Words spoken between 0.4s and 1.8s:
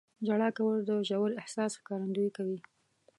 کول د ژور احساس